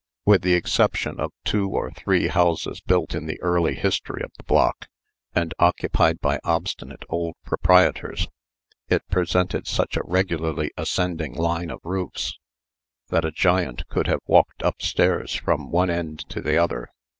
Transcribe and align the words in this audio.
With 0.25 0.41
the 0.41 0.55
exception 0.55 1.19
of 1.19 1.31
two 1.45 1.69
or 1.69 1.91
three 1.91 2.27
houses 2.27 2.81
built 2.81 3.13
in 3.13 3.27
the 3.27 3.39
early 3.39 3.75
history 3.75 4.23
of 4.23 4.31
the 4.35 4.41
block, 4.41 4.87
and 5.35 5.53
occupied 5.59 6.19
by 6.19 6.39
obstinate 6.43 7.03
old 7.07 7.35
proprietors, 7.45 8.27
it 8.89 9.07
presented 9.11 9.67
such 9.67 9.95
a 9.97 10.03
regularly 10.03 10.71
ascending 10.75 11.35
line 11.35 11.69
of 11.69 11.81
roofs, 11.83 12.39
that 13.09 13.25
a 13.25 13.29
giant 13.31 13.87
could 13.89 14.07
have 14.07 14.21
walked 14.25 14.63
up 14.63 14.81
stairs 14.81 15.35
from 15.35 15.69
one 15.69 15.91
end 15.91 16.27
to 16.29 16.41
the 16.41 16.57
other. 16.57 16.89